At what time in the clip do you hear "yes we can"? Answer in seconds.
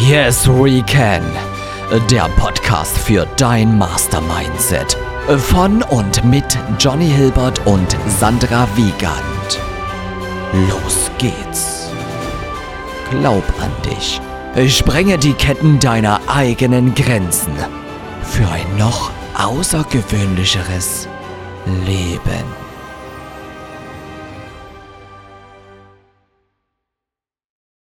0.00-1.24